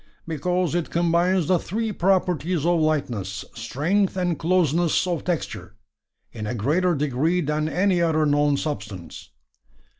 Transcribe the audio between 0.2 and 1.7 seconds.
"Because it combines the